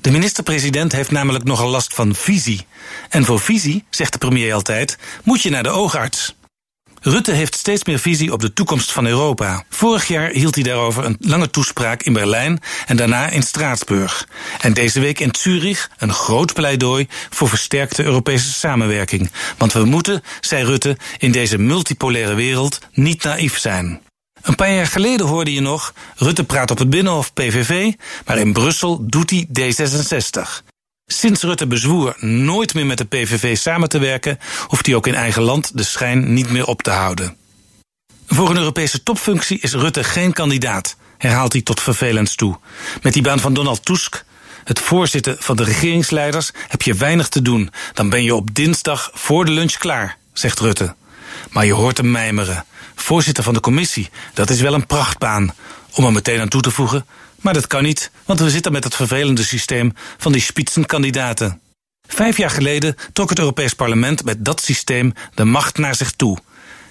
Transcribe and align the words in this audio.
De 0.00 0.10
minister-president 0.10 0.92
heeft 0.92 1.10
namelijk 1.10 1.44
nogal 1.44 1.68
last 1.68 1.94
van 1.94 2.14
visie. 2.14 2.66
En 3.08 3.24
voor 3.24 3.40
visie, 3.40 3.84
zegt 3.90 4.12
de 4.12 4.18
premier 4.18 4.54
altijd, 4.54 4.98
moet 5.24 5.42
je 5.42 5.50
naar 5.50 5.62
de 5.62 5.68
oogarts. 5.68 6.34
Rutte 7.00 7.32
heeft 7.32 7.54
steeds 7.54 7.84
meer 7.84 7.98
visie 7.98 8.32
op 8.32 8.40
de 8.40 8.52
toekomst 8.52 8.92
van 8.92 9.06
Europa. 9.06 9.64
Vorig 9.68 10.08
jaar 10.08 10.30
hield 10.30 10.54
hij 10.54 10.64
daarover 10.64 11.04
een 11.04 11.16
lange 11.20 11.50
toespraak 11.50 12.02
in 12.02 12.12
Berlijn 12.12 12.60
en 12.86 12.96
daarna 12.96 13.28
in 13.28 13.42
Straatsburg. 13.42 14.28
En 14.60 14.74
deze 14.74 15.00
week 15.00 15.20
in 15.20 15.34
Zurich 15.38 15.90
een 15.96 16.12
groot 16.12 16.54
pleidooi 16.54 17.06
voor 17.30 17.48
versterkte 17.48 18.02
Europese 18.02 18.52
samenwerking. 18.52 19.30
Want 19.58 19.72
we 19.72 19.84
moeten, 19.84 20.22
zei 20.40 20.64
Rutte, 20.64 20.96
in 21.18 21.32
deze 21.32 21.58
multipolaire 21.58 22.34
wereld 22.34 22.78
niet 22.92 23.22
naïef 23.22 23.58
zijn. 23.58 24.00
Een 24.46 24.54
paar 24.54 24.72
jaar 24.72 24.86
geleden 24.86 25.26
hoorde 25.26 25.52
je 25.52 25.60
nog, 25.60 25.94
Rutte 26.16 26.44
praat 26.44 26.70
op 26.70 26.78
het 26.78 26.90
Binnenhof 26.90 27.32
PVV, 27.32 27.92
maar 28.26 28.38
in 28.38 28.52
Brussel 28.52 29.06
doet 29.06 29.30
hij 29.30 29.46
D66. 29.60 30.64
Sinds 31.06 31.42
Rutte 31.42 31.66
bezwoer 31.66 32.16
nooit 32.20 32.74
meer 32.74 32.86
met 32.86 32.98
de 32.98 33.04
PVV 33.04 33.56
samen 33.56 33.88
te 33.88 33.98
werken, 33.98 34.38
hoeft 34.66 34.86
hij 34.86 34.94
ook 34.94 35.06
in 35.06 35.14
eigen 35.14 35.42
land 35.42 35.76
de 35.76 35.82
schijn 35.82 36.32
niet 36.32 36.50
meer 36.50 36.66
op 36.66 36.82
te 36.82 36.90
houden. 36.90 37.36
Voor 38.26 38.50
een 38.50 38.56
Europese 38.56 39.02
topfunctie 39.02 39.58
is 39.60 39.72
Rutte 39.72 40.04
geen 40.04 40.32
kandidaat, 40.32 40.96
herhaalt 41.18 41.52
hij 41.52 41.62
tot 41.62 41.80
vervelend 41.80 42.36
toe. 42.36 42.58
Met 43.02 43.12
die 43.12 43.22
baan 43.22 43.40
van 43.40 43.54
Donald 43.54 43.84
Tusk, 43.84 44.24
het 44.64 44.80
voorzitten 44.80 45.36
van 45.38 45.56
de 45.56 45.64
regeringsleiders, 45.64 46.50
heb 46.68 46.82
je 46.82 46.94
weinig 46.94 47.28
te 47.28 47.42
doen. 47.42 47.70
Dan 47.92 48.08
ben 48.08 48.22
je 48.22 48.34
op 48.34 48.54
dinsdag 48.54 49.10
voor 49.14 49.44
de 49.44 49.50
lunch 49.50 49.72
klaar, 49.72 50.18
zegt 50.32 50.60
Rutte. 50.60 50.94
Maar 51.50 51.66
je 51.66 51.72
hoort 51.72 51.96
hem 51.96 52.10
mijmeren. 52.10 52.64
Voorzitter 52.94 53.44
van 53.44 53.54
de 53.54 53.60
commissie, 53.60 54.10
dat 54.34 54.50
is 54.50 54.60
wel 54.60 54.74
een 54.74 54.86
prachtbaan. 54.86 55.54
Om 55.94 56.04
er 56.04 56.12
meteen 56.12 56.40
aan 56.40 56.48
toe 56.48 56.60
te 56.60 56.70
voegen, 56.70 57.06
maar 57.40 57.54
dat 57.54 57.66
kan 57.66 57.82
niet, 57.82 58.10
want 58.24 58.40
we 58.40 58.50
zitten 58.50 58.72
met 58.72 58.84
het 58.84 58.94
vervelende 58.94 59.44
systeem 59.44 59.92
van 60.16 60.32
die 60.32 60.40
spitsenkandidaten. 60.40 61.60
Vijf 62.06 62.36
jaar 62.36 62.50
geleden 62.50 62.96
trok 63.12 63.28
het 63.28 63.38
Europees 63.38 63.74
Parlement 63.74 64.24
met 64.24 64.44
dat 64.44 64.62
systeem 64.62 65.12
de 65.34 65.44
macht 65.44 65.78
naar 65.78 65.94
zich 65.94 66.10
toe. 66.10 66.38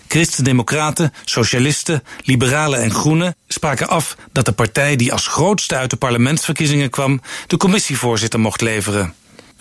Christen-democraten, 0.08 1.14
socialisten, 1.26 2.04
liberalen 2.24 2.82
en 2.82 2.92
groenen 2.92 3.36
spraken 3.48 3.88
af 3.88 4.18
dat 4.32 4.46
de 4.46 4.52
partij 4.52 4.96
die 4.96 5.12
als 5.12 5.28
grootste 5.28 5.76
uit 5.76 5.90
de 5.90 5.96
parlementsverkiezingen 5.96 6.90
kwam, 6.90 7.22
de 7.48 7.58
commissievoorzitter 7.58 8.40
mocht 8.40 8.62
leveren. 8.62 9.14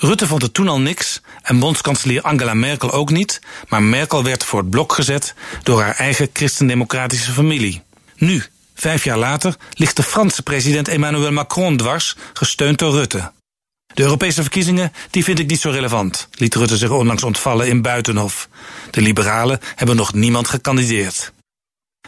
Rutte 0.05 0.27
vond 0.27 0.43
het 0.43 0.55
toen 0.55 0.69
al 0.69 0.81
niks 0.81 1.21
en 1.43 1.59
bondskanselier 1.59 2.23
Angela 2.23 2.55
Merkel 2.55 2.93
ook 2.93 3.11
niet, 3.11 3.41
maar 3.69 3.83
Merkel 3.83 4.25
werd 4.25 4.45
voor 4.45 4.61
het 4.61 4.71
blok 4.71 4.93
gezet 4.93 5.35
door 5.63 5.81
haar 5.83 5.95
eigen 5.95 6.29
christendemocratische 6.33 7.33
familie. 7.33 7.83
Nu, 8.17 8.45
vijf 8.75 9.05
jaar 9.05 9.19
later, 9.19 9.57
ligt 9.73 9.97
de 9.97 10.03
Franse 10.03 10.43
president 10.43 10.89
Emmanuel 10.89 11.33
Macron 11.33 11.77
dwars, 11.77 12.17
gesteund 12.33 12.79
door 12.79 12.93
Rutte. 12.93 13.33
De 13.95 14.03
Europese 14.03 14.43
verkiezingen, 14.43 14.93
die 15.11 15.25
vind 15.25 15.39
ik 15.39 15.51
niet 15.51 15.61
zo 15.61 15.71
relevant, 15.71 16.29
liet 16.33 16.55
Rutte 16.55 16.77
zich 16.77 16.91
onlangs 16.91 17.23
ontvallen 17.23 17.69
in 17.69 17.83
Buitenhof. 17.83 18.49
De 18.91 19.01
liberalen 19.01 19.61
hebben 19.75 19.97
nog 19.97 20.15
niemand 20.15 20.49
gekandideerd. 20.49 21.33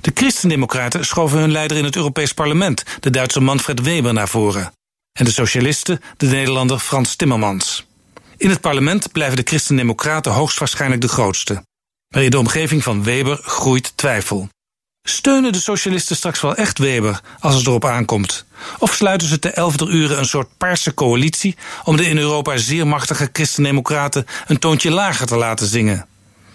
De 0.00 0.10
christendemocraten 0.14 1.06
schoven 1.06 1.38
hun 1.38 1.52
leider 1.52 1.76
in 1.76 1.84
het 1.84 1.96
Europees 1.96 2.32
parlement, 2.32 2.84
de 3.00 3.10
Duitse 3.10 3.40
Manfred 3.40 3.80
Weber, 3.80 4.12
naar 4.12 4.28
voren 4.28 4.72
en 5.16 5.24
de 5.24 5.32
socialisten 5.32 6.00
de 6.16 6.26
Nederlander 6.26 6.78
Frans 6.78 7.16
Timmermans. 7.16 7.86
In 8.36 8.50
het 8.50 8.60
parlement 8.60 9.12
blijven 9.12 9.36
de 9.36 9.42
Christen-Democraten 9.44 10.32
hoogstwaarschijnlijk 10.32 11.00
de 11.00 11.08
grootste. 11.08 11.62
Maar 12.08 12.22
in 12.22 12.30
de 12.30 12.38
omgeving 12.38 12.82
van 12.82 13.02
Weber 13.02 13.40
groeit 13.42 13.92
twijfel. 13.96 14.48
Steunen 15.02 15.52
de 15.52 15.60
socialisten 15.60 16.16
straks 16.16 16.40
wel 16.40 16.54
echt 16.54 16.78
Weber 16.78 17.20
als 17.40 17.54
het 17.54 17.66
erop 17.66 17.84
aankomt? 17.84 18.44
Of 18.78 18.94
sluiten 18.94 19.28
ze 19.28 19.38
te 19.38 19.50
elfde 19.50 19.86
uren 19.86 20.18
een 20.18 20.26
soort 20.26 20.56
paarse 20.56 20.94
coalitie 20.94 21.56
om 21.84 21.96
de 21.96 22.04
in 22.08 22.18
Europa 22.18 22.56
zeer 22.56 22.86
machtige 22.86 23.28
Christen-Democraten 23.32 24.26
een 24.46 24.58
toontje 24.58 24.90
lager 24.90 25.26
te 25.26 25.36
laten 25.36 25.66
zingen? 25.66 26.06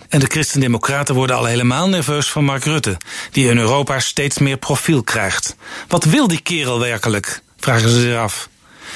En 0.10 0.20
de 0.20 0.26
Christen-Democraten 0.26 1.16
worden 1.16 1.36
al 1.36 1.46
helemaal 1.46 1.90
nerveus 1.90 2.32
van 2.32 2.44
Mark 2.44 2.64
Rutte, 2.64 2.98
die 3.32 3.50
in 3.50 3.58
Europa 3.58 4.00
steeds 4.00 4.38
meer 4.38 4.58
profiel 4.58 5.04
krijgt. 5.04 5.56
Wat 5.88 6.04
wil 6.04 6.28
die 6.28 6.42
kerel 6.42 6.80
werkelijk? 6.80 7.42
Vragen 7.62 7.90
ze 7.90 8.02
zich 8.02 8.16
af. 8.16 8.50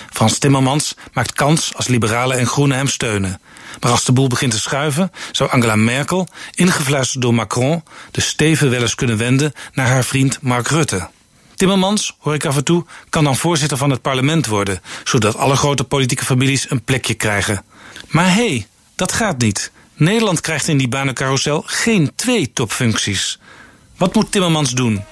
Frans 0.10 0.38
Timmermans 0.38 0.96
maakt 1.14 1.34
kans 1.34 1.76
als 1.76 1.88
liberalen 1.88 2.38
en 2.38 2.46
groenen 2.46 2.78
hem 2.78 2.88
steunen. 2.88 3.42
Maar 3.80 3.92
als 3.92 4.06
de 4.06 4.12
boel 4.12 4.28
begint 4.28 4.52
te 4.52 4.60
schuiven, 4.60 5.12
zou 5.32 5.52
Angela 5.52 5.76
Merkel, 5.76 6.28
ingefluisterd 6.54 7.22
door 7.22 7.34
Macron, 7.34 7.84
de 8.12 8.22
steven 8.22 8.70
wel 8.70 8.82
eens 8.82 8.96
kunnen 8.96 9.18
wenden 9.18 9.54
naar 9.74 9.88
haar 9.88 10.04
vriend 10.04 10.42
Mark 10.42 10.68
Rutte. 10.68 11.10
Timmermans, 11.56 12.16
hoor 12.20 12.34
ik 12.34 12.46
af 12.46 12.56
en 12.56 12.64
toe, 12.64 12.86
kan 13.10 13.24
dan 13.24 13.36
voorzitter 13.36 13.78
van 13.78 13.90
het 13.90 14.02
parlement 14.02 14.46
worden, 14.46 14.82
zodat 15.04 15.36
alle 15.36 15.56
grote 15.56 15.84
politieke 15.84 16.26
families 16.26 16.70
een 16.70 16.84
plekje 16.84 17.14
krijgen. 17.14 17.64
Maar 18.08 18.34
hé, 18.34 18.48
hey, 18.48 18.68
dat 18.96 19.12
gaat 19.12 19.38
niet. 19.38 19.72
Nederland 19.94 20.42
krijgt 20.42 20.68
in 20.68 20.78
die 20.78 20.88
banencarousel 20.88 21.64
geen 21.66 22.12
twee 22.16 22.52
topfuncties. 22.54 23.40
Wat 23.98 24.16
moet 24.16 24.32
Timmermans 24.32 24.72
doen? 24.72 25.04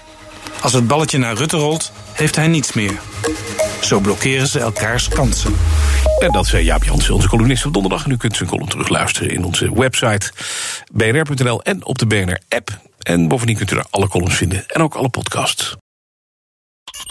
Als 0.62 0.74
het 0.74 0.88
balletje 0.88 1.18
naar 1.18 1.36
Rutte 1.36 1.58
rolt, 1.58 1.92
heeft 2.14 2.36
hij 2.36 2.48
niets 2.48 2.74
meer. 2.74 3.00
Zo 3.82 4.00
blokkeren 4.00 4.48
ze 4.48 4.60
elkaars 4.60 5.08
kansen. 5.08 5.56
En 6.20 6.32
dat 6.32 6.46
zei 6.46 6.64
Jaap 6.64 6.84
Jansen, 6.84 7.14
onze 7.14 7.28
columnist 7.28 7.62
van 7.62 7.72
donderdag. 7.72 8.06
En 8.06 8.12
u 8.12 8.18
kunt 8.18 8.36
zijn 8.36 8.50
column 8.50 8.70
terugluisteren 8.70 9.30
in 9.30 9.44
onze 9.44 9.74
website 9.74 10.32
bnr.nl 10.92 11.64
en 11.64 11.86
op 11.86 11.98
de 11.98 12.06
BNR-app. 12.06 12.70
En 13.00 13.28
bovendien 13.28 13.58
kunt 13.58 13.72
u 13.72 13.76
daar 13.76 13.88
alle 13.90 14.08
columns 14.08 14.36
vinden 14.36 14.64
en 14.68 14.82
ook 14.82 14.96
alle 14.96 15.10
podcasts. 15.10 15.76